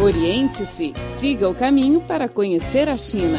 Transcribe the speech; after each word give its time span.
Oriente-se, 0.00 0.94
siga 1.06 1.46
o 1.48 1.54
caminho 1.54 2.00
para 2.00 2.26
conhecer 2.26 2.88
a 2.88 2.96
China. 2.96 3.38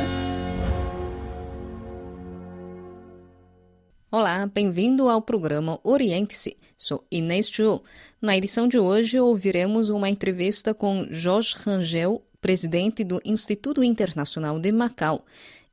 Olá, 4.11 4.45
bem-vindo 4.45 5.09
ao 5.09 5.19
programa 5.19 5.79
Oriente-se. 5.83 6.55
Sou 6.77 7.03
Inês 7.11 7.49
Chu. 7.49 7.81
Na 8.21 8.37
edição 8.37 8.67
de 8.67 8.77
hoje 8.77 9.19
ouviremos 9.19 9.89
uma 9.89 10.11
entrevista 10.11 10.75
com 10.75 11.07
Jorge 11.09 11.55
Rangel, 11.57 12.23
presidente 12.39 13.03
do 13.03 13.19
Instituto 13.25 13.83
Internacional 13.83 14.59
de 14.59 14.71
Macau. 14.71 15.25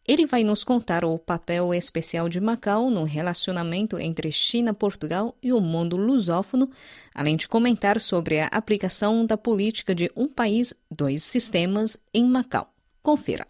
Ele 0.07 0.27
vai 0.27 0.43
nos 0.43 0.65
contar 0.65 1.05
o 1.05 1.19
papel 1.19 1.73
especial 1.75 2.29
de 2.29 2.41
Macau 2.41 2.91
no 2.91 3.05
relacionamento 3.05 3.99
entre 3.99 4.33
China, 4.33 4.73
Portugal 4.73 5.37
e 5.43 5.53
o 5.53 5.61
mundo 5.61 5.97
lusófono, 5.97 6.71
além 7.15 7.37
de 7.37 7.47
comentar 7.47 8.01
sobre 8.01 8.41
a 8.41 8.47
aplicação 8.47 9.25
da 9.25 9.37
política 9.37 9.95
de 9.95 10.11
um 10.17 10.27
país, 10.27 10.75
dois 10.91 11.23
sistemas 11.23 11.99
em 12.15 12.27
Macau. 12.27 12.73
Confira. 13.03 13.47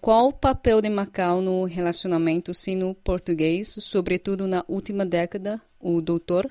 Qual 0.00 0.28
o 0.28 0.32
papel 0.32 0.80
de 0.80 0.88
Macau 0.88 1.42
no 1.42 1.64
relacionamento 1.64 2.54
sino-português, 2.54 3.76
sobretudo 3.80 4.46
na 4.46 4.64
última 4.68 5.04
década, 5.04 5.60
o 5.78 6.00
doutor? 6.00 6.48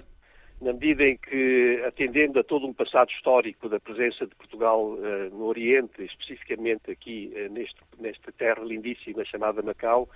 Na 0.59 0.73
medida 0.73 1.03
em 1.03 1.17
que, 1.17 1.83
atendendo 1.85 2.39
a 2.39 2.43
todo 2.43 2.65
um 2.65 2.73
passado 2.73 3.11
histórico 3.11 3.69
da 3.69 3.79
presença 3.79 4.25
de 4.25 4.33
Portugal 4.35 4.93
uh, 4.93 5.29
no 5.31 5.45
Oriente, 5.45 6.03
especificamente 6.03 6.89
aqui 6.89 7.31
uh, 7.35 7.51
neste, 7.51 7.79
nesta 7.99 8.31
terra 8.31 8.63
lindíssima 8.63 9.23
chamada 9.23 9.61
Macau, 9.61 10.09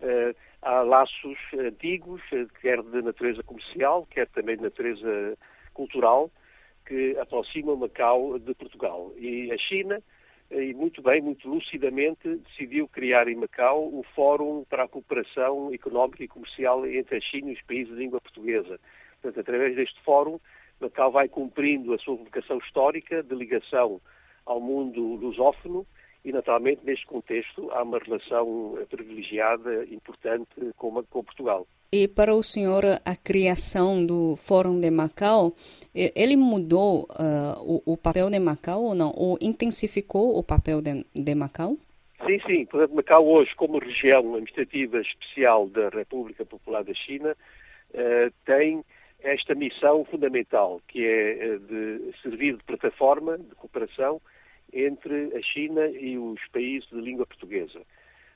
uh, 0.00 0.36
há 0.62 0.82
laços 0.82 1.36
antigos, 1.58 2.22
quer 2.60 2.80
de 2.80 3.02
natureza 3.02 3.42
comercial, 3.42 4.06
quer 4.08 4.28
também 4.28 4.56
de 4.56 4.62
natureza 4.62 5.36
cultural, 5.74 6.30
que 6.86 7.16
aproximam 7.18 7.76
Macau 7.76 8.38
de 8.38 8.54
Portugal. 8.54 9.12
E 9.16 9.50
a 9.50 9.58
China, 9.58 10.00
e 10.48 10.72
muito 10.74 11.02
bem, 11.02 11.20
muito 11.20 11.48
lucidamente, 11.48 12.36
decidiu 12.36 12.86
criar 12.86 13.26
em 13.26 13.34
Macau 13.34 13.82
o 13.82 14.04
Fórum 14.14 14.64
para 14.68 14.84
a 14.84 14.88
Cooperação 14.88 15.74
Económica 15.74 16.22
e 16.22 16.28
Comercial 16.28 16.86
entre 16.86 17.16
a 17.16 17.20
China 17.20 17.50
e 17.50 17.54
os 17.54 17.62
países 17.62 17.92
de 17.92 17.98
língua 17.98 18.20
portuguesa 18.20 18.78
Portanto, 19.22 19.40
através 19.40 19.76
deste 19.76 20.02
fórum, 20.02 20.38
Macau 20.80 21.12
vai 21.12 21.28
cumprindo 21.28 21.94
a 21.94 21.98
sua 21.98 22.16
vocação 22.16 22.58
histórica 22.58 23.22
de 23.22 23.34
ligação 23.34 24.00
ao 24.44 24.60
mundo 24.60 25.00
lusófono 25.00 25.86
e, 26.24 26.32
naturalmente, 26.32 26.82
neste 26.84 27.06
contexto, 27.06 27.70
há 27.70 27.82
uma 27.82 27.98
relação 27.98 28.78
privilegiada, 28.90 29.84
importante 29.84 30.50
com, 30.76 31.02
com 31.04 31.24
Portugal. 31.24 31.66
E 31.92 32.08
para 32.08 32.34
o 32.34 32.42
senhor, 32.42 32.84
a 33.04 33.14
criação 33.14 34.04
do 34.04 34.34
Fórum 34.34 34.80
de 34.80 34.90
Macau, 34.90 35.52
ele 35.94 36.36
mudou 36.36 37.02
uh, 37.10 37.60
o, 37.60 37.92
o, 37.92 37.96
papel 37.96 38.30
de 38.30 38.38
Macau 38.38 38.82
ou 38.82 38.94
não? 38.94 39.12
Ou 39.14 39.36
intensificou 39.40 40.38
o 40.38 40.42
papel 40.42 40.80
de, 40.80 41.04
de 41.14 41.34
Macau? 41.34 41.76
Sim, 42.26 42.40
sim. 42.46 42.64
Portanto, 42.64 42.94
Macau 42.94 43.26
hoje, 43.26 43.54
como 43.56 43.78
região 43.78 44.20
administrativa 44.20 45.00
especial 45.00 45.68
da 45.68 45.90
República 45.90 46.46
Popular 46.46 46.82
da 46.82 46.94
China, 46.94 47.36
uh, 47.90 48.32
tem 48.46 48.82
esta 49.22 49.54
missão 49.54 50.04
fundamental, 50.04 50.80
que 50.88 51.06
é 51.06 51.46
eh, 51.46 51.58
de 51.58 52.12
servir 52.22 52.56
de 52.56 52.64
plataforma 52.64 53.38
de 53.38 53.54
cooperação 53.54 54.20
entre 54.72 55.36
a 55.36 55.42
China 55.42 55.86
e 55.86 56.18
os 56.18 56.40
países 56.48 56.88
de 56.88 57.00
língua 57.00 57.26
portuguesa. 57.26 57.80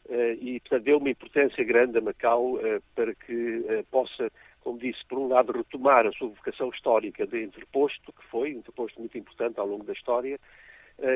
Eh, 0.08 0.36
e, 0.40 0.60
portanto, 0.60 0.84
deu 0.84 0.98
uma 0.98 1.10
importância 1.10 1.64
grande 1.64 1.98
a 1.98 2.00
Macau 2.00 2.58
eh, 2.60 2.80
para 2.94 3.14
que 3.14 3.84
possa, 3.90 4.30
como 4.60 4.78
disse, 4.78 5.04
por 5.08 5.18
um 5.18 5.28
lado, 5.28 5.52
retomar 5.52 6.06
a 6.06 6.12
sua 6.12 6.28
vocação 6.28 6.70
histórica 6.70 7.26
de 7.26 7.42
entreposto, 7.42 8.12
que 8.12 8.24
foi 8.26 8.54
um 8.54 8.58
entreposto 8.58 9.00
muito 9.00 9.18
importante 9.18 9.58
ao 9.58 9.66
longo 9.66 9.84
da 9.84 9.92
história, 9.92 10.38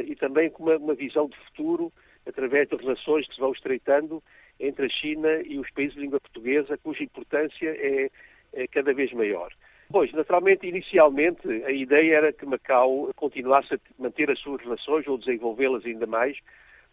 e 0.06 0.14
também 0.14 0.50
com 0.50 0.64
uma, 0.64 0.94
visão 0.94 1.26
de 1.26 1.38
futuro 1.46 1.90
através 2.26 2.68
de 2.68 2.76
relações 2.76 3.26
que 3.26 3.34
se 3.34 3.40
vão 3.40 3.50
estreitando 3.50 4.22
entre 4.58 4.84
a 4.84 4.88
China 4.90 5.40
e 5.42 5.58
os 5.58 5.70
países 5.70 5.94
de 5.94 6.02
língua 6.02 6.20
portuguesa, 6.20 6.76
cuja 6.76 7.02
importância 7.02 7.70
é 7.70 8.10
é 8.52 8.66
cada 8.66 8.92
vez 8.92 9.12
maior. 9.12 9.52
Pois, 9.92 10.12
naturalmente, 10.12 10.68
inicialmente, 10.68 11.48
a 11.64 11.72
ideia 11.72 12.16
era 12.18 12.32
que 12.32 12.46
Macau 12.46 13.10
continuasse 13.16 13.74
a 13.74 13.78
manter 13.98 14.30
as 14.30 14.38
suas 14.38 14.62
relações 14.62 15.06
ou 15.08 15.18
desenvolvê-las 15.18 15.84
ainda 15.84 16.06
mais 16.06 16.38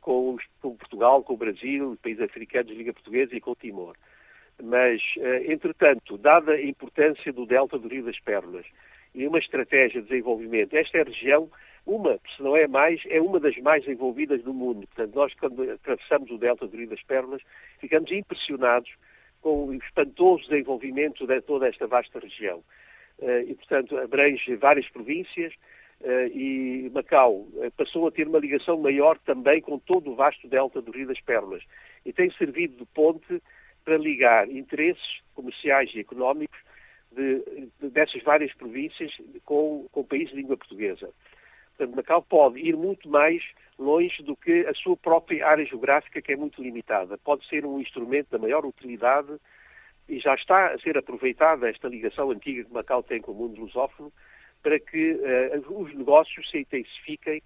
com, 0.01 0.35
com, 0.61 0.75
Portugal, 0.75 1.21
com 1.21 1.33
o 1.33 1.37
Brasil, 1.37 1.95
países 2.01 2.23
africanos, 2.23 2.75
Liga 2.75 2.93
Portuguesa 2.93 3.35
e 3.35 3.41
com 3.41 3.53
Timor. 3.53 3.95
Mas, 4.63 5.01
eh, 5.17 5.51
entretanto, 5.53 6.17
dada 6.17 6.53
a 6.53 6.63
importância 6.63 7.31
do 7.31 7.45
delta 7.45 7.77
do 7.77 7.87
Rio 7.87 8.03
das 8.03 8.19
Pérolas 8.19 8.65
e 9.13 9.27
uma 9.27 9.37
estratégia 9.37 10.01
de 10.01 10.07
desenvolvimento, 10.07 10.75
esta 10.75 10.97
é 10.97 11.01
a 11.01 11.05
região, 11.05 11.51
uma, 11.85 12.19
se 12.35 12.41
não 12.41 12.57
é 12.57 12.67
mais, 12.67 13.03
é 13.09 13.21
uma 13.21 13.39
das 13.39 13.55
mais 13.57 13.87
envolvidas 13.87 14.41
do 14.41 14.53
mundo. 14.53 14.87
Portanto, 14.87 15.13
nós, 15.13 15.33
quando 15.35 15.71
atravessamos 15.71 16.31
o 16.31 16.37
delta 16.39 16.65
do 16.65 16.75
Rio 16.75 16.89
das 16.89 17.03
Pérolas, 17.03 17.43
ficamos 17.79 18.11
impressionados 18.11 18.89
com 19.39 19.67
o 19.67 19.73
espantoso 19.75 20.49
desenvolvimento 20.49 21.27
de 21.27 21.39
toda 21.41 21.67
esta 21.67 21.85
vasta 21.85 22.17
região. 22.17 22.63
Eh, 23.19 23.45
e, 23.49 23.55
portanto, 23.55 23.97
abrange 23.97 24.55
várias 24.55 24.87
províncias 24.89 25.53
eh, 26.01 26.27
e 26.27 26.91
Macau 26.93 27.47
eh, 27.57 27.71
passou 27.71 28.07
a 28.07 28.11
ter 28.11 28.27
uma 28.27 28.39
ligação 28.39 28.77
maior 28.77 29.17
também 29.19 29.59
com 29.59 29.79
todo 29.79 30.11
o 30.11 30.15
vasto 30.15 30.47
delta 30.47 30.81
do 30.81 30.91
Rio 30.91 31.07
das 31.07 31.19
Pérolas 31.21 31.63
e 32.05 32.13
tem 32.13 32.29
servido 32.31 32.77
de 32.77 32.85
ponte 32.85 33.41
para 33.83 33.97
ligar 33.97 34.49
interesses 34.49 35.21
comerciais 35.33 35.89
e 35.95 35.99
económicos 35.99 36.59
de, 37.11 37.43
de, 37.79 37.89
dessas 37.89 38.21
várias 38.21 38.53
províncias 38.53 39.11
com, 39.43 39.87
com 39.91 40.03
países 40.03 40.29
de 40.29 40.35
língua 40.35 40.57
portuguesa. 40.57 41.09
Portanto, 41.75 41.95
Macau 41.95 42.21
pode 42.21 42.59
ir 42.59 42.75
muito 42.75 43.09
mais 43.09 43.41
longe 43.79 44.21
do 44.23 44.35
que 44.35 44.65
a 44.65 44.73
sua 44.73 44.97
própria 44.97 45.47
área 45.47 45.65
geográfica, 45.65 46.21
que 46.21 46.33
é 46.33 46.35
muito 46.35 46.61
limitada. 46.61 47.17
Pode 47.17 47.47
ser 47.47 47.65
um 47.65 47.79
instrumento 47.79 48.29
da 48.29 48.37
maior 48.37 48.65
utilidade 48.65 49.39
e 50.07 50.19
já 50.19 50.35
está 50.35 50.73
a 50.73 50.79
ser 50.79 50.97
aproveitada 50.97 51.69
esta 51.69 51.87
ligação 51.87 52.31
antiga 52.31 52.63
que 52.63 52.73
Macau 52.73 53.03
tem 53.03 53.21
com 53.21 53.31
o 53.31 53.35
mundo 53.35 53.61
lusófono 53.61 54.11
para 54.63 54.79
que 54.79 55.13
uh, 55.13 55.81
os 55.81 55.93
negócios 55.93 56.49
se 56.49 56.59
intensifiquem 56.59 57.41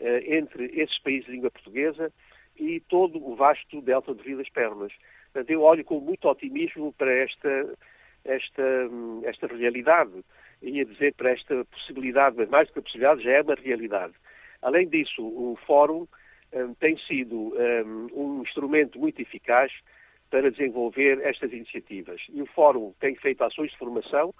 uh, 0.00 0.34
entre 0.34 0.66
esses 0.80 0.98
países 0.98 1.26
de 1.26 1.32
língua 1.32 1.50
portuguesa 1.50 2.12
e 2.56 2.80
todo 2.80 3.24
o 3.24 3.34
vasto 3.34 3.80
delta 3.80 4.14
de 4.14 4.22
Rio 4.22 4.38
das 4.38 4.48
Pernas. 4.48 4.92
Portanto, 5.32 5.50
eu 5.50 5.62
olho 5.62 5.84
com 5.84 6.00
muito 6.00 6.28
otimismo 6.28 6.92
para 6.92 7.12
esta, 7.12 7.76
esta, 8.24 8.62
esta 9.24 9.46
realidade, 9.48 10.24
ia 10.62 10.84
dizer 10.84 11.14
para 11.14 11.30
esta 11.30 11.64
possibilidade, 11.64 12.36
mas 12.38 12.48
mais 12.48 12.68
do 12.68 12.74
que 12.74 12.78
a 12.78 12.82
possibilidade, 12.82 13.24
já 13.24 13.32
é 13.32 13.42
uma 13.42 13.54
realidade. 13.54 14.14
Além 14.62 14.88
disso, 14.88 15.22
o 15.22 15.58
Fórum 15.66 16.06
um, 16.52 16.74
tem 16.74 16.96
sido 16.96 17.52
um, 17.84 18.08
um 18.14 18.42
instrumento 18.42 18.98
muito 18.98 19.20
eficaz 19.20 19.72
para 20.34 20.50
desenvolver 20.50 21.20
estas 21.22 21.52
iniciativas. 21.52 22.20
E 22.28 22.42
o 22.42 22.46
Fórum 22.46 22.92
tem 22.98 23.14
feito 23.14 23.44
ações 23.44 23.70
de 23.70 23.78
formação 23.78 24.34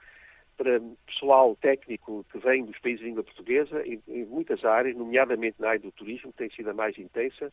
para 0.56 0.81
pessoal 1.06 1.55
técnico 1.55 2.27
que 2.32 2.38
vem 2.38 2.65
dos 2.65 2.77
países 2.81 2.99
de 2.99 3.06
língua 3.06 3.22
portuguesa, 3.22 3.81
em, 3.87 4.03
em 4.09 4.25
muitas 4.25 4.65
áreas, 4.65 4.97
nomeadamente 4.97 5.55
na 5.60 5.69
área 5.69 5.78
do 5.78 5.93
turismo, 5.93 6.32
que 6.32 6.38
tem 6.38 6.50
sido 6.50 6.71
a 6.71 6.75
mais 6.75 6.99
intensa, 6.99 7.47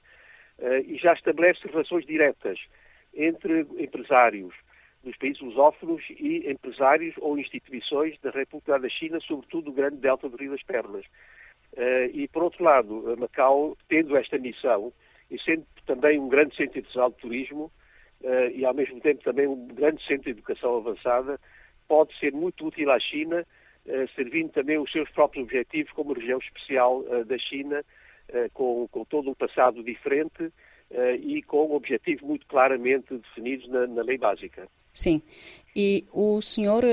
uh, 0.57 0.83
e 0.87 0.97
já 0.97 1.13
estabelece 1.13 1.67
relações 1.67 2.03
diretas 2.03 2.59
entre 3.13 3.61
empresários 3.77 4.55
dos 5.03 5.15
países 5.17 5.39
lusófonos 5.39 6.03
e 6.09 6.49
empresários 6.49 7.13
ou 7.19 7.37
instituições 7.37 8.17
da 8.21 8.31
República 8.31 8.79
da 8.79 8.89
China, 8.89 9.19
sobretudo 9.19 9.65
do 9.65 9.71
grande 9.71 9.97
delta 9.97 10.27
do 10.27 10.35
Rio 10.37 10.49
das 10.49 10.63
Pernas. 10.63 11.05
Uh, 11.73 12.09
e, 12.11 12.27
por 12.27 12.41
outro 12.41 12.63
lado, 12.63 13.15
Macau, 13.19 13.77
tendo 13.87 14.17
esta 14.17 14.39
missão 14.39 14.91
e 15.29 15.39
sendo 15.39 15.63
também 15.85 16.17
um 16.17 16.27
grande 16.27 16.55
centro 16.55 16.79
internacional 16.79 17.11
de 17.11 17.17
turismo 17.17 17.71
e, 18.53 18.65
ao 18.65 18.73
mesmo 18.73 18.99
tempo, 18.99 19.23
também 19.23 19.47
um 19.47 19.67
grande 19.67 20.05
centro 20.05 20.25
de 20.25 20.31
educação 20.31 20.77
avançada, 20.77 21.39
pode 21.87 22.17
ser 22.19 22.31
muito 22.31 22.65
útil 22.65 22.91
à 22.91 22.99
China, 22.99 23.45
uh, 23.85 24.15
servindo 24.15 24.49
também 24.51 24.77
os 24.77 24.91
seus 24.91 25.09
próprios 25.09 25.45
objetivos 25.45 25.91
como 25.93 26.13
região 26.13 26.39
especial 26.39 27.03
da 27.25 27.37
China, 27.37 27.83
com, 28.53 28.87
com, 28.89 29.03
todo 29.03 29.29
um 29.29 29.33
passado 29.33 29.83
diferente 29.83 30.53
e 31.19 31.41
com 31.41 31.75
objetivos 31.75 32.21
muito 32.21 32.47
claramente 32.47 33.13
definidos 33.13 33.67
na, 33.67 33.87
na 33.87 34.01
lei 34.01 34.17
básica. 34.17 34.69
Sim. 34.93 35.21
E 35.75 36.05
o 36.13 36.39
senhor 36.41 36.83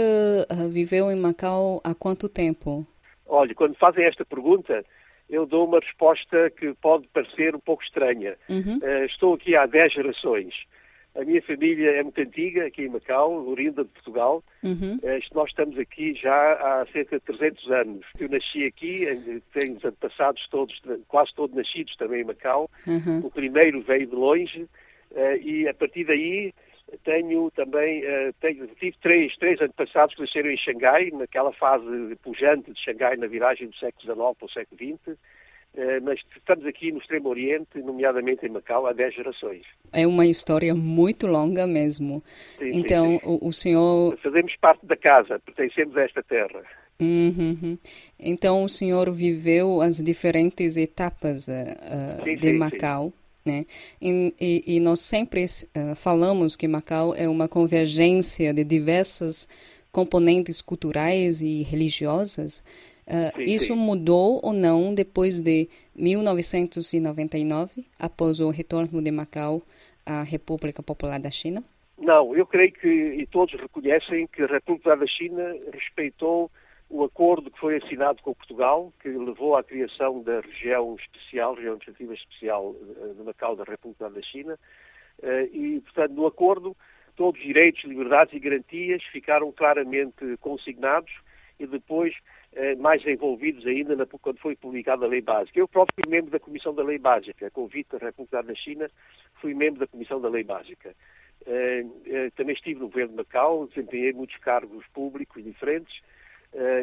viveu 0.68 1.12
em 1.12 1.16
Macau 1.16 1.80
há 1.84 1.94
quanto 1.94 2.28
tempo? 2.28 2.84
Olha, 3.28 3.54
quando 3.54 3.76
fazem 3.76 4.04
esta 4.04 4.24
pergunta, 4.24 4.84
eu 5.28 5.44
dou 5.44 5.66
uma 5.66 5.78
resposta 5.78 6.50
que 6.50 6.72
pode 6.74 7.06
parecer 7.08 7.54
um 7.54 7.60
pouco 7.60 7.82
estranha. 7.82 8.36
Uhum. 8.48 8.78
Uh, 8.78 9.04
estou 9.04 9.34
aqui 9.34 9.54
há 9.54 9.66
10 9.66 9.92
gerações. 9.92 10.54
A 11.14 11.24
minha 11.24 11.42
família 11.42 11.90
é 11.90 12.02
muito 12.02 12.20
antiga, 12.20 12.66
aqui 12.66 12.82
em 12.82 12.88
Macau, 12.88 13.48
orinda 13.48 13.82
de 13.82 13.90
Portugal. 13.90 14.42
Uhum. 14.62 14.96
Uh, 15.02 15.34
nós 15.34 15.50
estamos 15.50 15.78
aqui 15.78 16.14
já 16.14 16.32
há 16.32 16.86
cerca 16.92 17.18
de 17.18 17.24
300 17.24 17.70
anos. 17.70 18.06
Eu 18.18 18.28
nasci 18.28 18.64
aqui, 18.64 19.04
tenho 19.52 19.76
os 19.76 19.84
antepassados 19.84 20.46
todos, 20.48 20.80
quase 21.08 21.34
todos 21.34 21.56
nascidos 21.56 21.96
também 21.96 22.20
em 22.20 22.24
Macau. 22.24 22.70
Uhum. 22.86 23.20
O 23.24 23.30
primeiro 23.30 23.82
veio 23.82 24.06
de 24.06 24.14
longe 24.14 24.62
uh, 24.62 25.36
e 25.42 25.66
a 25.66 25.74
partir 25.74 26.04
daí 26.04 26.52
tenho 27.04 27.50
também, 27.50 28.02
uh, 28.04 28.32
tenho, 28.40 28.66
tive 28.68 28.96
três, 29.00 29.36
três 29.36 29.60
antepassados 29.60 30.14
que 30.14 30.22
nasceram 30.22 30.50
em 30.50 30.56
Xangai, 30.56 31.10
naquela 31.10 31.52
fase 31.52 32.16
pujante 32.22 32.72
de 32.72 32.80
Xangai 32.80 33.16
na 33.16 33.26
viragem 33.26 33.68
do 33.68 33.76
século 33.76 34.02
XIX 34.02 34.38
para 34.38 34.46
o 34.46 34.50
século 34.50 34.78
XX, 34.80 35.08
eh, 35.08 35.16
mas 36.02 36.20
estamos 36.36 36.66
aqui 36.66 36.90
no 36.90 36.98
Extremo 36.98 37.28
Oriente, 37.28 37.78
nomeadamente 37.78 38.44
em 38.44 38.48
Macau, 38.48 38.86
há 38.86 38.92
10 38.92 39.14
gerações. 39.14 39.62
É 39.92 40.06
uma 40.06 40.26
história 40.26 40.74
muito 40.74 41.26
longa 41.26 41.66
mesmo. 41.66 42.22
Sim, 42.58 42.70
então, 42.72 43.06
sim, 43.12 43.18
sim. 43.18 43.26
O, 43.26 43.48
o, 43.48 43.52
senhor... 43.52 44.18
Fazemos 44.18 44.56
parte 44.56 44.84
da 44.86 44.96
casa, 44.96 45.38
pertencemos 45.38 45.96
a 45.96 46.02
esta 46.02 46.22
terra. 46.22 46.62
Uhum. 47.00 47.78
Então, 48.18 48.64
o 48.64 48.68
senhor 48.68 49.10
viveu 49.10 49.80
as 49.80 50.02
diferentes 50.02 50.76
etapas 50.76 51.46
uh, 51.46 52.36
de 52.36 52.52
Macau, 52.52 53.12
né? 53.44 53.66
E, 54.02 54.34
e, 54.40 54.76
e, 54.76 54.80
nós 54.80 55.00
sempre 55.00 55.44
uh, 55.44 55.94
falamos 55.94 56.56
que 56.56 56.66
Macau 56.66 57.14
é 57.14 57.28
uma 57.28 57.48
convergência 57.48 58.52
de 58.52 58.64
diversas 58.64 59.48
componentes 59.92 60.60
culturais 60.60 61.40
e 61.40 61.62
religiosas. 61.62 62.64
Uh, 63.08 63.34
sim, 63.36 63.44
isso 63.44 63.72
sim. 63.72 63.74
mudou 63.74 64.38
ou 64.42 64.52
não 64.52 64.92
depois 64.92 65.40
de 65.40 65.66
1999, 65.96 67.86
após 67.98 68.38
o 68.38 68.50
retorno 68.50 69.00
de 69.00 69.10
Macau 69.10 69.62
à 70.04 70.22
República 70.22 70.82
Popular 70.82 71.18
da 71.18 71.30
China? 71.30 71.64
Não, 71.96 72.36
eu 72.36 72.46
creio 72.46 72.70
que, 72.70 72.86
e 72.86 73.26
todos 73.26 73.58
reconhecem, 73.58 74.26
que 74.26 74.42
a 74.42 74.46
República 74.46 74.94
da 74.94 75.06
China 75.06 75.42
respeitou 75.72 76.50
o 76.90 77.02
acordo 77.02 77.50
que 77.50 77.58
foi 77.58 77.76
assinado 77.76 78.22
com 78.22 78.34
Portugal, 78.34 78.92
que 79.00 79.08
levou 79.08 79.56
à 79.56 79.64
criação 79.64 80.22
da 80.22 80.40
região 80.40 80.96
especial, 80.96 81.54
região 81.54 81.74
administrativa 81.74 82.14
especial 82.14 82.74
eh, 82.80 83.14
de 83.14 83.22
Macau 83.22 83.56
da 83.56 83.64
República 83.64 84.08
da 84.08 84.22
China, 84.22 84.58
eh, 85.22 85.48
e, 85.52 85.80
portanto, 85.80 86.12
no 86.12 86.26
acordo, 86.26 86.76
todos 87.16 87.40
os 87.40 87.46
direitos, 87.46 87.84
liberdades 87.84 88.32
e 88.32 88.38
garantias 88.38 89.02
ficaram 89.04 89.50
claramente 89.52 90.36
consignados 90.40 91.12
e 91.58 91.66
depois 91.66 92.14
mais 92.78 93.06
envolvidos 93.06 93.66
ainda 93.66 93.94
na, 93.94 94.06
quando 94.06 94.38
foi 94.38 94.56
publicada 94.56 95.04
a 95.04 95.08
Lei 95.08 95.20
Básica. 95.20 95.58
Eu 95.58 95.68
próprio 95.68 95.94
fui 95.94 96.10
membro 96.10 96.30
da 96.30 96.40
Comissão 96.40 96.74
da 96.74 96.82
Lei 96.82 96.98
Básica, 96.98 97.46
a 97.46 97.50
convite 97.50 97.90
da 97.92 97.98
República 97.98 98.42
da 98.42 98.54
China, 98.54 98.90
fui 99.40 99.54
membro 99.54 99.80
da 99.80 99.86
Comissão 99.86 100.20
da 100.20 100.28
Lei 100.28 100.44
Básica. 100.44 100.94
Também 102.34 102.54
estive 102.54 102.80
no 102.80 102.88
governo 102.88 103.10
de 103.12 103.16
Macau, 103.16 103.66
desempenhei 103.68 104.12
muitos 104.12 104.36
cargos 104.38 104.84
públicos 104.88 105.42
diferentes, 105.42 106.00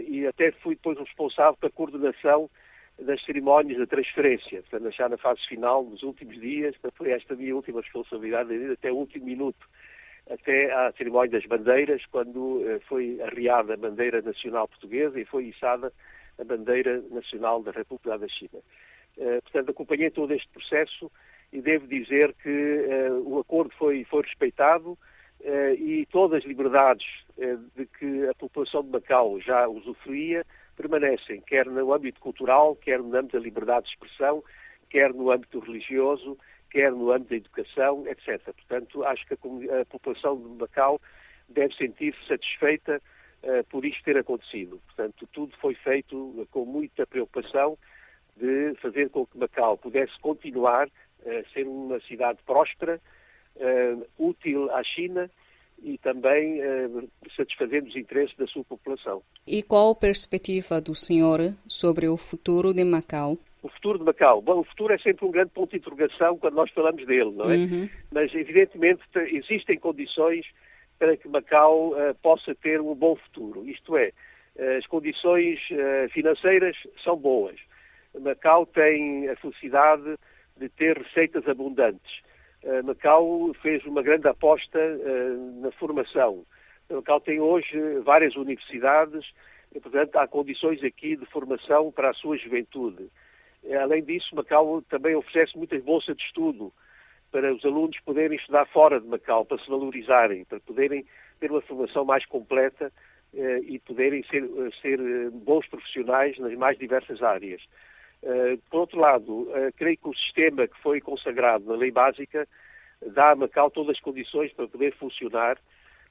e 0.08 0.26
até 0.26 0.52
fui 0.52 0.76
depois 0.76 0.98
o 0.98 1.04
responsável 1.04 1.58
pela 1.58 1.72
coordenação 1.72 2.50
das 2.98 3.22
cerimónias 3.26 3.78
da 3.78 3.86
transferência, 3.86 4.62
portanto, 4.62 4.96
já 4.96 5.10
na 5.10 5.18
fase 5.18 5.42
final, 5.48 5.84
nos 5.84 6.02
últimos 6.02 6.40
dias, 6.40 6.74
foi 6.94 7.12
esta 7.12 7.36
minha 7.36 7.54
última 7.54 7.82
responsabilidade, 7.82 8.72
até 8.72 8.90
o 8.92 8.96
último 8.96 9.26
minuto, 9.26 9.68
até 10.30 10.72
à 10.72 10.92
cerimónia 10.94 11.32
das 11.32 11.46
bandeiras, 11.46 12.06
quando 12.12 12.38
uh, 12.38 12.80
foi 12.88 13.20
arriada 13.22 13.74
a 13.74 13.78
bandeira 13.78 14.22
nacional 14.22 14.68
portuguesa 14.68 15.20
e 15.20 15.26
foi 15.26 15.46
içada 15.46 15.92
a 16.40 16.44
bandeira 16.44 17.02
nacional 17.12 17.62
da 17.62 17.72
República 17.72 18.18
da 18.18 18.28
China. 18.28 18.60
Uh, 19.18 19.42
portanto, 19.44 19.72
acompanhei 19.72 20.10
todo 20.10 20.34
este 20.34 20.48
processo 20.50 21.12
e 21.54 21.62
devo 21.62 21.88
dizer 21.88 22.34
que 22.42 22.50
uh, 22.50 23.30
o 23.30 23.40
acordo 23.40 23.74
foi, 23.78 24.04
foi 24.06 24.24
respeitado, 24.24 24.98
eh, 25.48 25.76
e 25.76 26.06
todas 26.08 26.40
as 26.40 26.48
liberdades 26.48 27.06
eh, 27.38 27.56
de 27.76 27.86
que 27.86 28.28
a 28.28 28.34
população 28.34 28.82
de 28.84 28.90
Macau 28.90 29.40
já 29.40 29.68
usufruía 29.68 30.44
permanecem, 30.76 31.40
quer 31.42 31.68
no 31.68 31.94
âmbito 31.94 32.20
cultural, 32.20 32.76
quer 32.76 33.00
no 33.00 33.16
âmbito 33.16 33.38
da 33.38 33.44
liberdade 33.44 33.86
de 33.86 33.92
expressão, 33.92 34.44
quer 34.90 35.14
no 35.14 35.30
âmbito 35.30 35.60
religioso, 35.60 36.36
quer 36.76 36.92
no 36.92 37.10
âmbito 37.10 37.30
da 37.30 37.36
educação, 37.38 38.06
etc. 38.06 38.42
Portanto, 38.54 39.06
acho 39.06 39.26
que 39.26 39.34
a, 39.34 39.82
a 39.82 39.86
população 39.86 40.36
de 40.36 40.50
Macau 40.60 41.00
deve 41.48 41.74
sentir-se 41.76 42.28
satisfeita 42.28 43.02
uh, 43.44 43.64
por 43.70 43.86
isto 43.86 44.04
ter 44.04 44.18
acontecido. 44.18 44.82
Portanto, 44.88 45.26
tudo 45.32 45.56
foi 45.62 45.74
feito 45.74 46.46
com 46.52 46.66
muita 46.66 47.08
preocupação 47.08 47.78
de 48.36 48.76
fazer 48.82 49.10
com 49.10 49.26
que 49.26 49.38
Macau 49.38 49.78
pudesse 49.78 50.20
continuar 50.20 50.90
a 51.26 51.54
ser 51.54 51.66
uma 51.66 51.98
cidade 52.02 52.40
próspera, 52.46 53.00
uh, 53.56 54.06
útil 54.20 54.70
à 54.72 54.84
China 54.84 55.32
e 55.82 55.98
também 55.98 56.60
uh, 56.60 57.10
satisfazendo 57.38 57.88
os 57.88 57.96
interesses 57.96 58.36
da 58.36 58.48
sua 58.48 58.66
população. 58.66 59.24
E 59.48 59.64
qual 59.64 59.92
a 59.92 59.96
perspectiva 59.96 60.82
do 60.82 60.94
senhor 60.94 61.40
sobre 61.70 62.10
o 62.10 62.18
futuro 62.18 62.74
de 62.74 62.84
Macau? 62.84 63.38
O 63.66 63.70
futuro 63.70 63.98
de 63.98 64.06
Macau? 64.06 64.44
Bom, 64.44 64.60
o 64.60 64.64
futuro 64.64 64.94
é 64.94 64.98
sempre 65.00 65.26
um 65.26 65.32
grande 65.32 65.50
ponto 65.50 65.72
de 65.72 65.78
interrogação 65.78 66.38
quando 66.38 66.54
nós 66.54 66.70
falamos 66.70 67.04
dele, 67.04 67.32
não 67.32 67.50
é? 67.50 67.56
Uhum. 67.56 67.90
Mas, 68.12 68.32
evidentemente, 68.36 69.02
existem 69.16 69.76
condições 69.80 70.46
para 71.00 71.18
que 71.18 71.28
Macau 71.28 71.94
uh, 71.94 72.14
possa 72.22 72.54
ter 72.54 72.80
um 72.80 72.94
bom 72.94 73.16
futuro. 73.16 73.68
Isto 73.68 73.98
é, 73.98 74.12
as 74.78 74.86
condições 74.86 75.60
uh, 75.72 76.08
financeiras 76.12 76.78
são 77.04 77.18
boas. 77.18 77.56
Macau 78.20 78.68
tem 78.68 79.28
a 79.30 79.36
felicidade 79.36 80.16
de 80.56 80.70
ter 80.70 81.00
receitas 81.00 81.48
abundantes. 81.48 82.22
Eh, 82.64 82.82
Macau 82.84 83.52
fez 83.62 83.84
uma 83.86 84.02
grande 84.02 84.28
aposta 84.28 84.80
eh, 84.80 85.36
na 85.60 85.72
formação. 85.72 86.46
Macau 86.90 87.20
tem 87.20 87.42
hoje 87.42 87.78
várias 88.04 88.36
universidades 88.36 89.26
e, 89.74 89.80
portanto, 89.80 90.16
há 90.16 90.28
condições 90.28 90.82
aqui 90.84 91.18
de 91.18 91.26
formação 91.26 91.92
para 91.92 92.12
a 92.12 92.14
sua 92.14 92.38
juventude. 92.38 93.10
Eh, 93.66 93.76
além 93.76 94.04
disso, 94.04 94.36
Macau 94.36 94.82
também 94.84 95.16
oferece 95.16 95.58
muitas 95.58 95.84
bolsas 95.84 96.16
de 96.16 96.24
estudo 96.24 96.74
para 97.32 97.54
os 97.54 97.66
alunos 97.66 98.00
poderem 98.02 98.38
estudar 98.38 98.66
fora 98.68 99.00
de 99.00 99.08
Macau, 99.08 99.46
para 99.46 99.58
se 99.58 99.70
valorizarem, 99.70 100.46
para 100.46 100.60
poderem 100.60 101.06
ter 101.40 101.52
uma 101.52 101.62
formação 101.62 102.06
mais 102.06 102.26
completa 102.26 102.92
e 103.68 103.78
poderem 103.80 104.24
ser, 104.24 104.50
ser 104.82 105.30
bons 105.30 105.68
profissionais 105.68 106.40
nas 106.40 106.54
mais 106.54 106.78
diversas 106.78 107.22
áreas. 107.22 107.62
Eh, 108.26 108.58
por 108.72 108.82
outro 108.82 109.00
lado, 109.00 109.44
uh, 109.44 109.72
creio 109.78 109.98
que 109.98 110.10
o 110.10 110.14
sistema 110.14 110.68
que 110.68 110.82
foi 110.82 111.00
consagrado 111.00 111.66
na 111.66 111.76
lei 111.76 111.92
básica 111.92 112.48
dá 113.14 113.32
a 113.32 113.36
Macau 113.36 113.70
todas 113.70 113.96
as 113.96 114.02
condições 114.02 114.52
para 114.52 114.68
poder 114.68 114.96
funcionar 114.96 115.60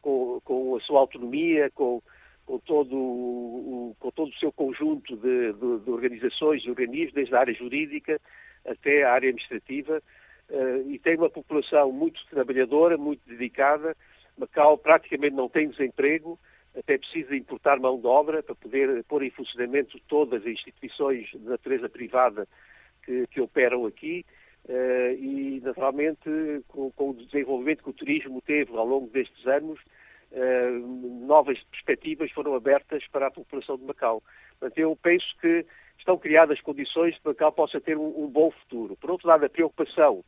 com, 0.00 0.40
com 0.44 0.76
a 0.76 0.80
sua 0.80 1.00
autonomia, 1.00 1.70
com, 1.74 2.00
com, 2.46 2.58
todo, 2.58 2.96
o, 2.96 3.96
com 3.98 4.10
todo 4.10 4.30
o 4.30 4.38
seu 4.38 4.52
conjunto 4.52 5.16
de, 5.16 5.52
de, 5.52 5.78
de 5.84 5.90
organizações 5.90 6.62
e 6.62 6.70
organismos, 6.70 7.14
desde 7.14 7.34
a 7.34 7.40
área 7.40 7.54
jurídica 7.54 8.20
até 8.66 9.04
a 9.04 9.12
área 9.12 9.28
administrativa, 9.28 10.02
uh, 10.50 10.90
e 10.90 10.98
tem 10.98 11.16
uma 11.16 11.30
população 11.30 11.92
muito 11.92 12.24
trabalhadora, 12.28 12.96
muito 12.96 13.20
dedicada. 13.26 13.96
Macau 14.36 14.76
praticamente 14.78 15.36
não 15.36 15.48
tem 15.48 15.68
desemprego, 15.68 16.38
até 16.76 16.98
precisa 16.98 17.36
importar 17.36 17.78
mão 17.78 17.98
de 18.00 18.06
obra 18.06 18.42
para 18.42 18.54
poder 18.54 19.04
pôr 19.04 19.22
em 19.22 19.30
funcionamento 19.30 19.98
todas 20.08 20.42
as 20.42 20.48
instituições 20.48 21.28
de 21.30 21.38
natureza 21.38 21.88
privada 21.88 22.48
que, 23.04 23.26
que 23.28 23.40
operam 23.40 23.86
aqui 23.86 24.24
uh, 24.68 25.14
e, 25.14 25.60
naturalmente, 25.62 26.28
com, 26.68 26.90
com, 26.90 27.10
o 27.10 27.14
desenvolvimento 27.14 27.84
que 27.84 27.90
o 27.90 27.94
turismo 27.94 28.42
teve 28.42 28.76
ao 28.76 28.86
longo 28.86 29.08
destes 29.08 29.46
anos, 29.46 29.78
uh, 30.34 31.26
novas 31.26 31.62
perspectivas 31.70 32.30
foram 32.30 32.54
abertas 32.54 33.06
para 33.08 33.28
a 33.28 33.30
população 33.30 33.76
de 33.76 33.84
Macau. 33.84 34.22
Portanto, 34.58 34.78
eu 34.78 34.96
penso 34.96 35.34
que 35.40 35.64
estão 35.98 36.18
criadas 36.18 36.60
condições 36.60 37.18
para 37.18 37.32
que 37.32 37.40
Macau 37.40 37.52
possa 37.52 37.80
ter 37.80 37.96
um, 37.96 38.24
um 38.24 38.28
bom 38.28 38.50
futuro. 38.50 38.96
Por 38.96 39.10
outro 39.10 39.28
lado, 39.28 39.44
a 39.44 39.48
preocupação 39.48 40.24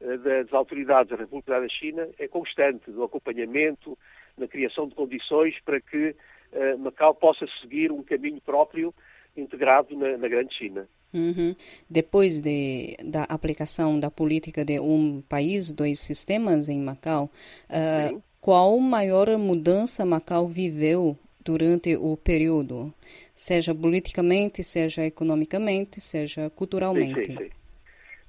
uh, 0.00 0.18
das 0.18 0.52
autoridades 0.52 1.10
da 1.10 1.16
República 1.16 1.60
da 1.60 1.68
China 1.68 2.08
é 2.18 2.28
constante, 2.28 2.90
do 2.90 3.02
acompanhamento, 3.02 3.98
na 4.36 4.46
criação 4.46 4.86
de 4.88 4.94
condições 4.94 5.58
para 5.64 5.80
que 5.80 6.14
uh, 6.52 6.78
Macau 6.78 7.14
possa 7.14 7.46
seguir 7.60 7.90
um 7.90 8.02
caminho 8.02 8.40
próprio 8.40 8.94
integrado 9.36 9.96
na, 9.96 10.16
na 10.16 10.28
Grande 10.28 10.54
China. 10.54 10.88
Uhum. 11.12 11.56
Depois 11.88 12.40
de, 12.40 12.96
da 13.02 13.22
aplicação 13.24 13.98
da 13.98 14.10
política 14.10 14.64
de 14.64 14.78
um 14.78 15.22
país, 15.22 15.72
dois 15.72 16.00
sistemas 16.00 16.68
em 16.68 16.78
Macau, 16.78 17.30
uh, 17.70 18.22
qual 18.48 18.78
maior 18.78 19.28
mudança 19.36 20.06
Macau 20.06 20.48
viveu 20.48 21.18
durante 21.44 21.94
o 21.96 22.16
período? 22.16 22.94
Seja 23.36 23.74
politicamente, 23.74 24.62
seja 24.62 25.04
economicamente, 25.04 26.00
seja 26.00 26.48
culturalmente? 26.48 27.26
Sim, 27.26 27.36
sim, 27.36 27.44
sim. 27.44 27.50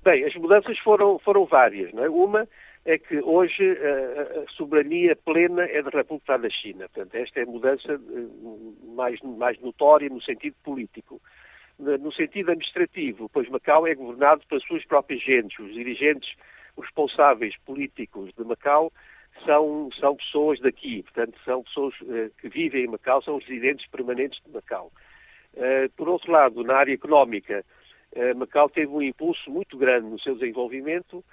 Bem, 0.03 0.25
as 0.25 0.35
mudanças 0.35 0.77
foram, 0.79 1.17
foram 1.19 1.45
várias. 1.45 1.93
Não 1.93 2.03
é? 2.03 2.09
Uma 2.09 2.49
é 2.83 2.97
que 2.97 3.21
hoje 3.21 3.63
eh, 3.63 4.43
a, 4.45 4.51
soberania 4.51 5.15
plena 5.15 5.63
é 5.63 5.81
da 5.81 5.89
República 5.89 6.37
da 6.37 6.49
China. 6.49 6.89
Portanto, 6.89 7.15
esta 7.15 7.39
é 7.39 7.43
a 7.43 7.45
mudança 7.45 7.93
eh, 7.93 8.89
mais, 8.93 9.21
mais 9.21 9.57
notória 9.61 10.09
no 10.09 10.21
sentido 10.21 10.57
político. 10.65 11.21
No 11.79 12.11
sentido 12.11 12.51
administrativo, 12.51 13.29
pois 13.29 13.47
Macau 13.47 13.87
é 13.87 13.95
governado 13.95 14.41
pelas 14.49 14.65
suas 14.65 14.83
próprias 14.83 15.21
gentes. 15.21 15.57
Os 15.59 15.73
dirigentes, 15.73 16.35
responsáveis 16.77 17.55
políticos 17.65 18.33
de 18.37 18.43
Macau 18.43 18.91
são, 19.45 19.89
são 19.99 20.15
pessoas 20.15 20.59
daqui, 20.59 21.03
portanto, 21.03 21.37
são 21.45 21.63
pessoas 21.63 21.93
uh, 22.01 22.31
que 22.39 22.49
vivem 22.49 22.85
em 22.85 22.87
Macau, 22.87 23.21
são 23.21 23.37
residentes 23.37 23.87
permanentes 23.87 24.41
de 24.45 24.51
Macau. 24.51 24.91
Uh, 25.53 25.89
por 25.95 26.07
outro 26.07 26.31
lado, 26.31 26.63
na 26.63 26.75
área 26.75 26.93
económica, 26.93 27.65
uh, 28.13 28.37
Macau 28.37 28.69
teve 28.69 28.91
um 28.91 29.01
impulso 29.01 29.49
muito 29.49 29.77
grande 29.77 30.07
no 30.07 30.19
seu 30.19 30.35
desenvolvimento, 30.35 31.23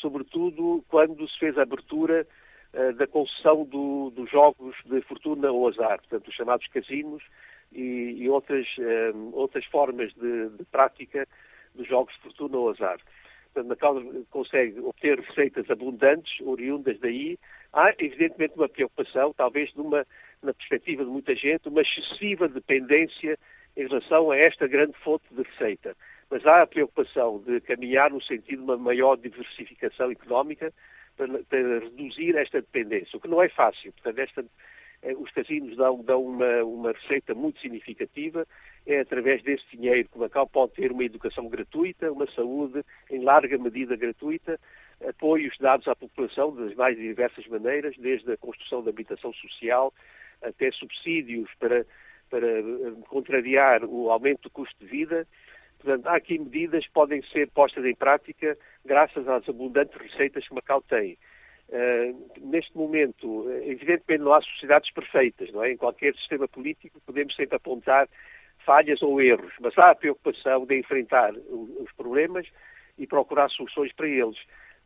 sobretudo 0.00 0.84
quando 0.88 1.28
se 1.28 1.38
fez 1.38 1.56
a 1.56 1.62
abertura 1.62 2.26
da 2.96 3.06
concessão 3.06 3.64
do, 3.64 4.10
dos 4.10 4.28
jogos 4.28 4.74
de 4.84 5.00
fortuna 5.02 5.52
ou 5.52 5.68
azar, 5.68 6.00
portanto, 6.00 6.26
os 6.26 6.34
chamados 6.34 6.66
casinos, 6.66 7.22
e, 7.70 8.16
e 8.18 8.28
outras, 8.28 8.66
outras 9.32 9.64
formas 9.66 10.12
de, 10.14 10.48
de, 10.48 10.64
prática 10.64 11.28
dos 11.72 11.86
jogos 11.86 12.12
de 12.14 12.20
fortuna 12.22 12.56
ou 12.56 12.70
azar. 12.70 12.98
Portanto, 13.52 13.68
Macau 13.68 14.02
consegue 14.30 14.80
obter 14.80 15.20
receitas 15.20 15.70
abundantes, 15.70 16.40
oriundas 16.40 16.98
daí. 17.00 17.38
Há, 17.72 17.94
evidentemente, 17.98 18.54
uma 18.56 18.68
preocupação, 18.68 19.32
talvez 19.34 19.72
numa, 19.74 20.06
na 20.42 20.54
perspectiva 20.54 21.04
de 21.04 21.10
muita 21.10 21.34
gente, 21.34 21.68
uma 21.68 21.82
excessiva 21.82 22.48
dependência 22.48 23.38
em 23.76 23.86
relação 23.86 24.30
a 24.30 24.36
esta 24.36 24.66
grande 24.66 24.94
fonte 24.98 25.24
de 25.30 25.42
receita. 25.42 25.94
Mas 26.30 26.46
há 26.46 26.62
a 26.62 26.66
preocupação 26.66 27.38
de 27.46 27.60
caminhar 27.60 28.10
no 28.10 28.22
sentido 28.22 28.58
de 28.58 28.64
uma 28.64 28.78
maior 28.78 29.16
diversificação 29.16 30.10
económica 30.10 30.72
para, 31.16 31.42
para 31.44 31.78
reduzir 31.80 32.36
esta 32.36 32.60
dependência, 32.60 33.16
o 33.16 33.20
que 33.20 33.28
não 33.28 33.42
é 33.42 33.50
fácil. 33.50 33.92
Portanto, 33.92 34.18
esta, 34.18 34.44
os 35.18 35.30
casinos 35.32 35.76
dão, 35.76 36.02
dão 36.02 36.24
uma, 36.24 36.62
uma, 36.62 36.92
receita 36.92 37.34
muito 37.34 37.60
significativa. 37.60 38.46
É 38.86 39.00
através 39.00 39.42
desse 39.42 39.64
dinheiro 39.72 40.08
que 40.08 40.18
Macau 40.18 40.46
pode 40.46 40.72
ter 40.74 40.92
uma 40.92 41.04
educação 41.04 41.48
gratuita, 41.48 42.12
uma 42.12 42.26
saúde 42.30 42.84
em 43.10 43.22
larga 43.22 43.58
medida 43.58 43.96
gratuita, 43.96 44.58
apoios 45.06 45.56
dados 45.58 45.88
à 45.88 45.96
população 45.96 46.54
das 46.54 46.74
mais 46.74 46.96
diversas 46.96 47.46
maneiras, 47.46 47.96
desde 47.98 48.32
a 48.32 48.36
construção 48.36 48.82
da 48.82 48.90
habitação 48.90 49.32
social 49.32 49.92
até 50.40 50.70
subsídios 50.72 51.48
para, 51.58 51.86
para 52.28 52.46
eh, 52.46 52.92
contrariar 53.08 53.84
o 53.84 54.10
aumento 54.10 54.42
do 54.42 54.50
custo 54.50 54.74
de 54.80 54.86
vida. 54.86 55.26
Portanto, 55.78 56.06
há 56.06 56.16
aqui 56.16 56.38
medidas 56.38 56.86
que 56.86 56.92
podem 56.92 57.22
ser 57.24 57.48
postas 57.50 57.84
em 57.84 57.94
prática 57.94 58.56
graças 58.84 59.26
às 59.28 59.48
abundantes 59.48 60.00
receitas 60.00 60.46
que 60.46 60.54
Macau 60.54 60.80
tem. 60.82 61.18
Uh, 61.72 62.38
neste 62.38 62.76
momento, 62.76 63.50
evidentemente 63.62 64.22
não 64.22 64.34
há 64.34 64.42
sociedades 64.42 64.90
perfeitas, 64.90 65.50
não 65.52 65.64
é? 65.64 65.72
Em 65.72 65.76
qualquer 65.78 66.14
sistema 66.16 66.46
político 66.46 67.00
podemos 67.06 67.34
sempre 67.34 67.56
apontar 67.56 68.06
falhas 68.58 69.00
ou 69.00 69.22
erros, 69.22 69.54
mas 69.58 69.76
há 69.78 69.90
a 69.90 69.94
preocupação 69.94 70.66
de 70.66 70.78
enfrentar 70.78 71.32
os 71.32 71.90
problemas 71.92 72.46
e 72.98 73.06
procurar 73.06 73.48
soluções 73.48 73.90
para 73.94 74.06
eles. 74.06 74.36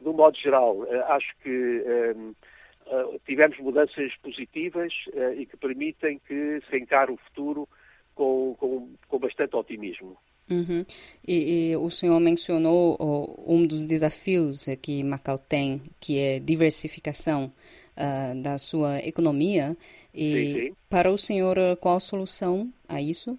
De 0.01 0.09
um 0.09 0.13
modo 0.13 0.39
geral, 0.39 0.77
uh, 0.77 1.05
acho 1.09 1.37
que 1.43 1.83
uh, 1.83 3.21
tivemos 3.27 3.59
mudanças 3.59 4.15
positivas 4.19 4.93
e 5.37 5.45
que 5.45 5.57
permitem 5.57 6.21
que 6.21 6.63
se 6.71 6.79
encare 6.79 7.11
o 7.11 7.17
futuro 7.17 7.69
com, 8.15 8.55
com, 8.61 8.95
com 9.09 9.19
bastante 9.19 9.57
otimismo. 9.57 10.17
Uhum. 10.49 10.85
E, 11.27 11.71
e, 11.71 11.77
o 11.77 11.91
senhor 11.91 12.21
mencionou 12.21 12.97
oh, 13.01 13.53
um 13.53 13.67
dos 13.67 13.85
desafios 13.85 14.67
que 14.81 15.03
Macau 15.03 15.39
tem, 15.39 15.83
que 16.01 16.19
é 16.19 16.39
diversificação 16.39 17.53
uh, 17.97 18.43
da 18.43 18.57
sua 18.59 18.99
economia. 19.01 19.77
E 20.15 20.33
sim, 20.33 20.61
sim. 20.61 20.77
para 20.89 21.11
o 21.11 21.19
senhor, 21.19 21.57
qual 21.81 21.97
a 21.97 22.01
solução 22.01 22.73
a 22.89 23.03
isso? 23.03 23.37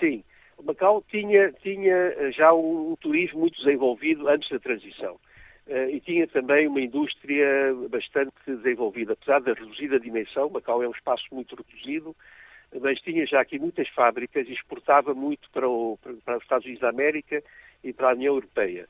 Sim, 0.00 0.24
Macau 0.66 1.04
tinha, 1.10 1.52
tinha 1.62 1.94
eh, 1.94 2.32
já 2.32 2.52
um, 2.52 2.92
um 2.92 2.96
turismo 2.96 3.40
muito 3.40 3.56
desenvolvido 3.58 4.28
antes 4.28 4.50
da 4.50 4.58
transição. 4.58 5.14
Uh, 5.66 5.90
e 5.90 6.00
tinha 6.00 6.26
também 6.28 6.68
uma 6.68 6.80
indústria 6.80 7.74
bastante 7.90 8.32
desenvolvida. 8.46 9.12
Apesar 9.14 9.40
da 9.40 9.52
reduzida 9.52 9.98
dimensão, 9.98 10.48
Macau 10.48 10.82
é 10.82 10.88
um 10.88 10.92
espaço 10.92 11.24
muito 11.32 11.56
reduzido, 11.56 12.14
mas 12.80 13.00
tinha 13.00 13.26
já 13.26 13.40
aqui 13.40 13.58
muitas 13.58 13.88
fábricas 13.88 14.48
e 14.48 14.52
exportava 14.52 15.14
muito 15.14 15.50
para, 15.50 15.68
o, 15.68 15.98
para 16.24 16.36
os 16.36 16.42
Estados 16.42 16.64
Unidos 16.64 16.82
da 16.82 16.90
América 16.90 17.42
e 17.82 17.92
para 17.92 18.10
a 18.10 18.14
União 18.14 18.34
Europeia. 18.34 18.88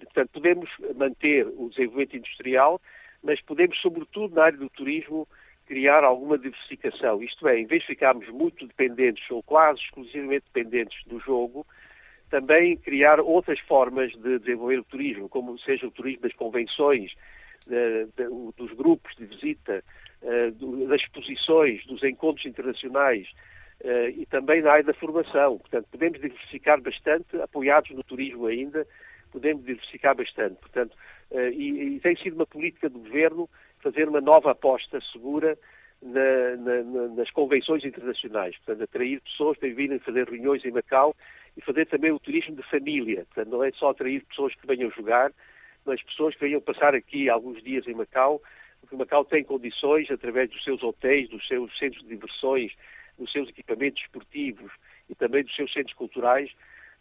Portanto, 0.00 0.30
podemos 0.32 0.70
manter 0.96 1.46
o 1.46 1.68
desenvolvimento 1.68 2.16
industrial, 2.16 2.80
mas 3.22 3.40
podemos, 3.40 3.80
sobretudo 3.80 4.34
na 4.34 4.44
área 4.44 4.58
do 4.58 4.70
turismo, 4.70 5.28
criar 5.66 6.04
alguma 6.04 6.38
diversificação. 6.38 7.22
Isto 7.22 7.48
é, 7.48 7.58
em 7.58 7.66
vez 7.66 7.82
de 7.82 7.88
ficarmos 7.88 8.28
muito 8.28 8.66
dependentes 8.66 9.28
ou 9.30 9.42
quase 9.42 9.80
exclusivamente 9.80 10.44
dependentes 10.52 11.04
do 11.06 11.18
jogo, 11.20 11.66
também 12.30 12.76
criar 12.76 13.20
outras 13.20 13.60
formas 13.60 14.12
de 14.12 14.38
desenvolver 14.38 14.78
o 14.78 14.84
turismo, 14.84 15.28
como 15.28 15.58
seja 15.58 15.86
o 15.86 15.90
turismo 15.90 16.22
das 16.22 16.32
convenções, 16.32 17.14
de, 17.66 18.06
de, 18.16 18.28
dos 18.56 18.72
grupos 18.72 19.14
de 19.16 19.26
visita, 19.26 19.84
das 20.88 21.00
exposições, 21.00 21.84
dos 21.86 22.02
encontros 22.02 22.46
internacionais 22.46 23.28
eh, 23.82 24.10
e 24.10 24.26
também 24.26 24.62
na 24.62 24.72
área 24.72 24.84
da 24.84 24.94
formação. 24.94 25.58
Portanto, 25.58 25.86
podemos 25.90 26.20
diversificar 26.20 26.80
bastante, 26.80 27.40
apoiados 27.40 27.90
no 27.90 28.04
turismo 28.04 28.46
ainda, 28.46 28.86
podemos 29.32 29.64
diversificar 29.64 30.14
bastante. 30.14 30.56
Portanto, 30.56 30.96
eh, 31.32 31.50
e, 31.50 31.96
e 31.96 32.00
tem 32.00 32.16
sido 32.16 32.34
uma 32.34 32.46
política 32.46 32.88
do 32.88 33.00
governo 33.00 33.48
fazer 33.80 34.08
uma 34.08 34.20
nova 34.20 34.52
aposta 34.52 35.00
segura 35.12 35.58
na, 36.00 36.56
na, 36.56 37.08
nas 37.08 37.30
convenções 37.30 37.84
internacionais, 37.84 38.56
portanto, 38.58 38.82
atrair 38.82 39.20
pessoas 39.20 39.56
para 39.58 39.68
virem 39.68 39.98
fazer 39.98 40.28
reuniões 40.28 40.64
em 40.64 40.70
Macau 40.70 41.14
e 41.56 41.60
fazer 41.60 41.86
também 41.86 42.12
o 42.12 42.18
turismo 42.18 42.56
de 42.56 42.62
família. 42.62 43.26
Portanto, 43.26 43.50
não 43.50 43.64
é 43.64 43.70
só 43.72 43.90
atrair 43.90 44.24
pessoas 44.24 44.54
que 44.54 44.66
venham 44.66 44.90
jogar, 44.90 45.32
mas 45.84 46.02
pessoas 46.02 46.34
que 46.34 46.40
venham 46.40 46.60
passar 46.60 46.94
aqui 46.94 47.28
alguns 47.28 47.62
dias 47.62 47.86
em 47.86 47.94
Macau 47.94 48.40
porque 48.92 48.96
Macau 48.96 49.24
tem 49.24 49.42
condições, 49.42 50.10
através 50.10 50.50
dos 50.50 50.62
seus 50.62 50.82
hotéis, 50.82 51.28
dos 51.28 51.46
seus 51.46 51.76
centros 51.78 52.02
de 52.02 52.08
diversões, 52.10 52.72
dos 53.18 53.32
seus 53.32 53.48
equipamentos 53.48 54.02
esportivos 54.02 54.70
e 55.08 55.14
também 55.14 55.42
dos 55.42 55.54
seus 55.56 55.72
centros 55.72 55.94
culturais, 55.94 56.50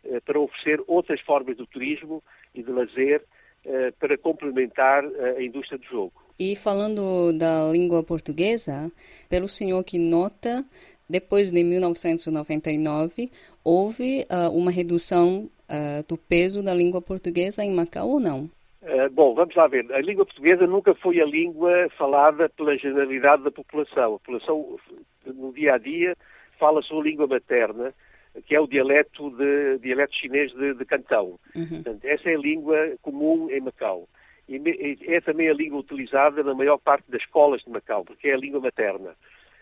eh, 0.05 0.19
para 0.21 0.39
oferecer 0.39 0.81
outras 0.87 1.19
formas 1.21 1.57
de 1.57 1.65
turismo 1.67 2.23
e 2.55 2.63
de 2.63 2.71
lazer 2.71 3.23
eh, 3.65 3.91
para 3.99 4.17
complementar 4.17 5.03
eh, 5.03 5.35
a 5.37 5.43
indústria 5.43 5.77
do 5.77 5.85
jogo. 5.85 6.13
E 6.39 6.55
falando 6.55 7.33
da 7.33 7.69
língua 7.71 8.03
portuguesa, 8.03 8.91
pelo 9.29 9.49
senhor 9.49 9.83
que 9.83 9.99
nota, 9.99 10.65
depois 11.09 11.51
de 11.51 11.61
1999, 11.61 13.29
houve 13.63 14.25
uh, 14.29 14.49
uma 14.49 14.71
redução 14.71 15.49
uh, 15.69 16.03
do 16.07 16.17
peso 16.17 16.63
da 16.63 16.73
língua 16.73 17.01
portuguesa 17.01 17.63
em 17.63 17.69
Macau 17.69 18.09
ou 18.09 18.19
não? 18.19 18.49
Eh, 18.83 19.09
bom, 19.09 19.35
vamos 19.35 19.53
lá 19.55 19.67
ver. 19.67 19.91
A 19.93 20.01
língua 20.01 20.25
portuguesa 20.25 20.65
nunca 20.65 20.95
foi 20.95 21.21
a 21.21 21.25
língua 21.25 21.87
falada 21.97 22.49
pela 22.49 22.77
generalidade 22.77 23.43
da 23.43 23.51
população. 23.51 24.15
A 24.15 24.19
população, 24.19 24.79
no 25.25 25.53
dia 25.53 25.75
a 25.75 25.77
dia, 25.77 26.17
fala 26.57 26.79
a 26.79 26.83
sua 26.83 27.03
língua 27.03 27.27
materna, 27.27 27.93
que 28.45 28.55
é 28.55 28.59
o 28.59 28.67
dialeto, 28.67 29.29
de, 29.31 29.77
dialeto 29.79 30.15
chinês 30.15 30.51
de, 30.53 30.73
de 30.73 30.85
Cantão. 30.85 31.39
Uhum. 31.55 31.67
Portanto, 31.67 32.05
essa 32.05 32.29
é 32.29 32.35
a 32.35 32.39
língua 32.39 32.77
comum 33.01 33.49
em 33.51 33.61
Macau. 33.61 34.07
E 34.49 34.97
é 35.07 35.21
também 35.21 35.47
a 35.47 35.53
língua 35.53 35.79
utilizada 35.79 36.43
na 36.43 36.53
maior 36.53 36.77
parte 36.77 37.09
das 37.09 37.21
escolas 37.21 37.61
de 37.61 37.69
Macau, 37.69 38.03
porque 38.03 38.29
é 38.29 38.33
a 38.33 38.37
língua 38.37 38.59
materna. 38.59 39.15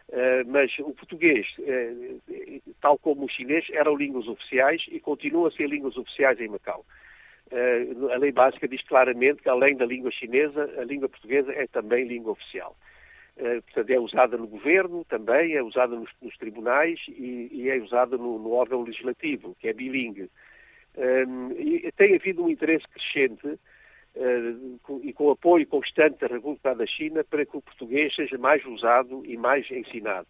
Uh, 0.07 0.43
mas 0.47 0.71
o 0.79 0.91
português, 0.91 1.45
uh, 1.59 2.73
tal 2.81 2.97
como 2.97 3.25
o 3.25 3.29
chinês, 3.29 3.67
eram 3.71 3.95
línguas 3.95 4.27
oficiais 4.27 4.83
e 4.89 4.99
continuam 4.99 5.45
a 5.45 5.51
ser 5.51 5.67
línguas 5.67 5.95
oficiais 5.97 6.39
em 6.39 6.47
Macau. 6.47 6.83
Eh, 7.51 7.87
a 8.13 8.17
lei 8.17 8.31
básica 8.31 8.67
diz 8.67 8.81
claramente 8.83 9.41
que, 9.41 9.49
além 9.49 9.75
da 9.75 9.85
língua 9.85 10.11
chinesa, 10.11 10.69
a 10.77 10.83
língua 10.83 11.09
portuguesa 11.09 11.51
é 11.51 11.65
também 11.67 12.05
língua 12.05 12.33
oficial. 12.33 12.75
Eh, 13.37 13.61
portanto, 13.61 13.89
é 13.89 13.99
usada 13.99 14.37
no 14.37 14.47
governo 14.47 15.03
também, 15.05 15.55
é 15.55 15.63
usada 15.63 15.95
nos, 15.95 16.11
nos 16.21 16.37
tribunais 16.37 16.99
e, 17.07 17.49
e, 17.51 17.69
é 17.69 17.77
usada 17.77 18.17
no, 18.17 18.37
no, 18.37 18.51
órgão 18.51 18.83
legislativo, 18.83 19.55
que 19.59 19.67
é 19.67 19.73
bilingue. 19.73 20.29
Um, 20.97 21.51
e 21.51 21.91
tem 21.93 22.15
havido 22.15 22.43
um 22.43 22.49
interesse 22.49 22.85
crescente 22.87 23.57
com, 24.81 24.99
e 25.03 25.13
com 25.13 25.29
apoio 25.29 25.65
constante 25.67 26.19
da 26.19 26.27
República 26.27 26.73
da 26.75 26.85
China 26.85 27.23
para 27.23 27.45
que 27.45 27.55
o 27.55 27.61
português 27.61 28.13
seja 28.13 28.37
mais 28.37 28.65
usado 28.65 29.23
e 29.25 29.37
mais 29.37 29.69
ensinado. 29.71 30.27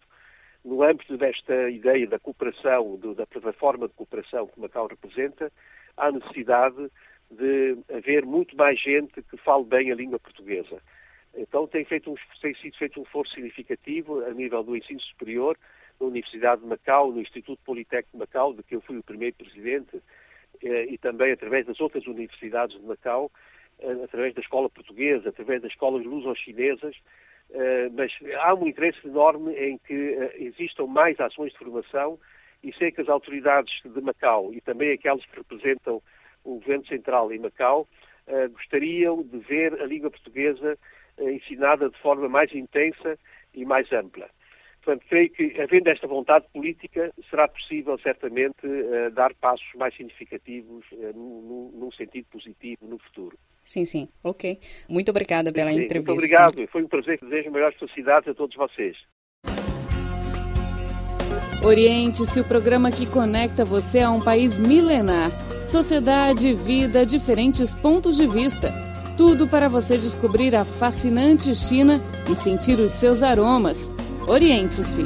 No 0.64 0.82
âmbito 0.82 1.16
desta 1.16 1.70
ideia 1.70 2.06
da 2.06 2.18
cooperação, 2.18 3.00
da 3.16 3.26
plataforma 3.26 3.88
de 3.88 3.94
cooperação 3.94 4.46
que 4.46 4.60
Macau 4.60 4.86
representa, 4.86 5.50
há 5.96 6.12
necessidade 6.12 6.90
de 7.30 7.78
haver 7.94 8.26
muito 8.26 8.56
mais 8.56 8.78
gente 8.80 9.22
que 9.22 9.36
fale 9.36 9.64
bem 9.64 9.90
a 9.92 9.94
língua 9.94 10.18
portuguesa. 10.18 10.82
Então 11.34 11.66
tem, 11.66 11.84
feito 11.84 12.10
um, 12.10 12.16
tem 12.40 12.54
sido 12.54 12.76
feito 12.76 12.98
um 12.98 13.04
esforço 13.04 13.34
significativo 13.34 14.24
a 14.24 14.30
nível 14.32 14.62
do 14.62 14.76
ensino 14.76 15.00
superior, 15.00 15.56
na 16.00 16.06
Universidade 16.06 16.62
de 16.62 16.66
Macau, 16.66 17.12
no 17.12 17.20
Instituto 17.20 17.60
Politécnico 17.64 18.12
de 18.12 18.18
Macau, 18.18 18.54
de 18.54 18.62
que 18.62 18.74
eu 18.74 18.80
fui 18.80 18.98
o 18.98 19.02
primeiro 19.02 19.36
presidente, 19.36 20.02
eh, 20.62 20.86
e 20.86 20.98
também 20.98 21.32
através 21.32 21.66
das 21.66 21.80
outras 21.80 22.06
universidades 22.06 22.78
de 22.78 22.84
Macau, 22.84 23.30
eh, 23.78 24.04
através 24.04 24.34
da 24.34 24.40
escola 24.40 24.68
portuguesa, 24.68 25.28
através 25.28 25.62
das 25.62 25.70
escolas 25.70 26.04
luso-chinesas, 26.04 26.96
eh, 27.50 27.90
mas 27.92 28.12
há 28.40 28.54
um 28.54 28.66
interesse 28.66 29.06
enorme 29.06 29.54
em 29.54 29.78
que 29.78 30.16
existam 30.34 30.86
mais 30.86 31.18
ações 31.20 31.52
de 31.52 31.58
formação 31.58 32.18
e 32.62 32.72
sei 32.74 32.90
que 32.90 33.00
as 33.00 33.08
autoridades 33.08 33.80
de 33.84 34.00
Macau 34.00 34.52
e 34.52 34.60
também 34.60 34.92
aquelas 34.92 35.24
que 35.26 35.36
representam 35.36 36.02
o 36.44 36.54
governo 36.54 36.86
central 36.86 37.32
em 37.32 37.38
Macau 37.38 37.88
uh, 38.26 38.50
gostariam 38.50 39.22
de 39.22 39.38
ver 39.38 39.80
a 39.80 39.86
língua 39.86 40.10
portuguesa 40.10 40.78
uh, 41.18 41.28
ensinada 41.28 41.88
de 41.88 41.98
forma 41.98 42.28
mais 42.28 42.52
intensa 42.54 43.18
e 43.54 43.64
mais 43.64 43.90
ampla. 43.92 44.28
Portanto, 44.82 45.04
creio 45.10 45.28
que, 45.30 45.60
havendo 45.60 45.88
esta 45.90 46.06
vontade 46.06 46.46
política, 46.54 47.12
será 47.28 47.46
possível, 47.46 47.98
certamente, 47.98 48.66
uh, 48.66 49.10
dar 49.12 49.34
passos 49.34 49.68
mais 49.74 49.94
significativos 49.94 50.86
num, 51.14 51.70
num, 51.74 51.92
sentido 51.92 52.26
positivo 52.30 52.86
no 52.86 52.98
futuro. 52.98 53.38
Sim, 53.62 53.84
sim. 53.84 54.08
Ok. 54.24 54.58
Muito 54.88 55.10
obrigada 55.10 55.52
pela 55.52 55.70
sim, 55.70 55.82
entrevista. 55.82 56.12
Muito 56.12 56.24
obrigado. 56.24 56.66
Foi 56.68 56.82
um 56.82 56.88
prazer. 56.88 57.18
Desejo 57.20 57.50
maiores 57.50 57.78
felicidades 57.78 58.28
a 58.28 58.34
todos 58.34 58.56
vocês. 58.56 58.96
Oriente-se, 61.62 62.40
o 62.40 62.44
programa 62.44 62.90
que 62.90 63.04
conecta 63.04 63.66
você 63.66 64.00
a 64.00 64.10
um 64.10 64.24
país 64.24 64.58
milenar. 64.58 65.30
Sociedade, 65.70 66.52
vida, 66.52 67.06
diferentes 67.06 67.72
pontos 67.72 68.16
de 68.16 68.26
vista. 68.26 68.74
Tudo 69.16 69.46
para 69.46 69.68
você 69.68 69.96
descobrir 69.96 70.52
a 70.56 70.64
fascinante 70.64 71.54
China 71.54 72.02
e 72.28 72.34
sentir 72.34 72.80
os 72.80 72.90
seus 72.90 73.22
aromas. 73.22 73.92
Oriente-se. 74.26 75.04